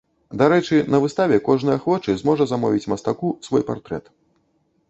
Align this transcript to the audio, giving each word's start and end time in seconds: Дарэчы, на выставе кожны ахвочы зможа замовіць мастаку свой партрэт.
Дарэчы, 0.41 0.77
на 0.95 1.01
выставе 1.03 1.37
кожны 1.49 1.75
ахвочы 1.79 2.17
зможа 2.23 2.43
замовіць 2.53 2.89
мастаку 2.95 3.33
свой 3.49 3.63
партрэт. 3.69 4.05